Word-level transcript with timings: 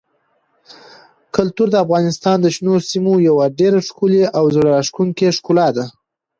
کلتور 1.35 1.67
د 1.71 1.75
افغانستان 1.85 2.37
د 2.41 2.47
شنو 2.55 2.73
سیمو 2.89 3.13
یوه 3.29 3.45
ډېره 3.59 3.79
ښکلې 3.87 4.23
او 4.37 4.43
زړه 4.55 4.65
راښکونکې 4.75 5.35
ښکلا 5.37 5.67
ده. 5.77 5.85